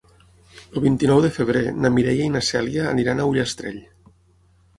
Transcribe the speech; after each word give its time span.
El 0.59 0.79
vint-i-nou 0.85 1.21
de 1.25 1.29
febrer 1.35 1.61
na 1.83 1.91
Mireia 1.99 2.25
i 2.31 2.33
na 2.37 2.41
Cèlia 2.49 2.87
aniran 2.95 3.23
a 3.23 3.29
Ullastrell. 3.35 3.79